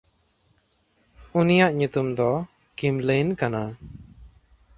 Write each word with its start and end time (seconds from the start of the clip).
ᱩᱱᱤᱭᱟᱜ 1.39 1.71
ᱧᱩᱛᱩᱢ 1.79 2.07
ᱫᱚ 2.17 2.31
ᱠᱤᱢᱞᱟᱹᱭᱤᱱ 2.77 3.29
ᱠᱟᱱᱟ᱾ 3.39 3.63